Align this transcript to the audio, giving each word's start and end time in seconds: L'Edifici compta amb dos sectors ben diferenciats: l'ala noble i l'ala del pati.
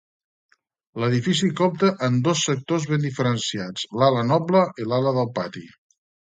L'Edifici 1.01 1.49
compta 1.59 1.89
amb 2.07 2.23
dos 2.27 2.45
sectors 2.47 2.87
ben 2.93 3.03
diferenciats: 3.05 3.85
l'ala 4.01 4.25
noble 4.31 4.65
i 4.85 4.89
l'ala 4.89 5.15
del 5.21 5.31
pati. 5.39 5.65